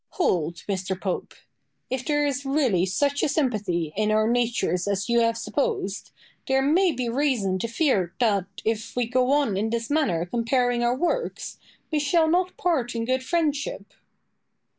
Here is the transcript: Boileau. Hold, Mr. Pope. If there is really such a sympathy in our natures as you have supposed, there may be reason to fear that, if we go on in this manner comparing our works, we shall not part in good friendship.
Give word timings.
Boileau. 0.17 0.29
Hold, 0.31 0.55
Mr. 0.67 0.99
Pope. 0.99 1.35
If 1.91 2.03
there 2.03 2.25
is 2.25 2.43
really 2.43 2.87
such 2.87 3.21
a 3.21 3.29
sympathy 3.29 3.93
in 3.95 4.09
our 4.09 4.27
natures 4.27 4.87
as 4.87 5.07
you 5.09 5.19
have 5.19 5.37
supposed, 5.37 6.09
there 6.47 6.63
may 6.63 6.91
be 6.91 7.07
reason 7.07 7.59
to 7.59 7.67
fear 7.67 8.15
that, 8.19 8.47
if 8.65 8.95
we 8.95 9.05
go 9.05 9.29
on 9.29 9.55
in 9.57 9.69
this 9.69 9.91
manner 9.91 10.25
comparing 10.25 10.81
our 10.83 10.95
works, 10.95 11.59
we 11.91 11.99
shall 11.99 12.27
not 12.27 12.57
part 12.57 12.95
in 12.95 13.05
good 13.05 13.21
friendship. 13.23 13.93